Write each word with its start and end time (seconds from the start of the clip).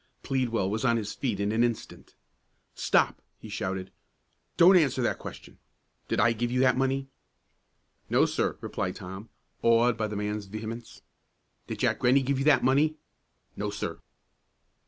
Pleadwell 0.23 0.67
was 0.67 0.83
on 0.83 0.97
his 0.97 1.13
feet 1.13 1.39
in 1.39 1.51
an 1.51 1.63
instant. 1.63 2.15
"Stop!" 2.73 3.21
he 3.37 3.49
shouted. 3.49 3.91
"Don't 4.57 4.75
answer 4.75 4.99
that 5.03 5.19
question! 5.19 5.59
Did 6.07 6.19
I 6.19 6.33
give 6.33 6.49
you 6.49 6.59
that 6.61 6.75
money?" 6.75 7.07
"No, 8.09 8.25
sir," 8.25 8.57
replied 8.61 8.95
Tom, 8.95 9.29
awed 9.61 9.97
by 9.97 10.07
the 10.07 10.15
man's 10.15 10.47
vehemence. 10.47 11.03
"Did 11.67 11.77
Jack 11.77 12.03
Rennie 12.03 12.23
give 12.23 12.39
you 12.39 12.45
that 12.45 12.63
money?" 12.63 12.95
"No, 13.55 13.69
sir." 13.69 13.99